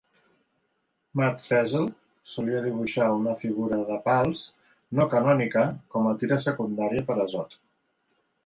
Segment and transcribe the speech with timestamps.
[1.19, 1.85] Matt Feazell
[2.29, 4.43] solia dibuixar una figura de pals
[5.01, 7.59] no canònica com a tira secundària per a Zot!